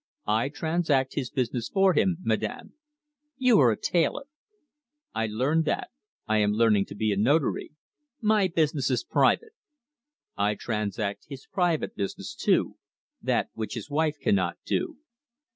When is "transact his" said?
0.49-1.29, 10.55-11.45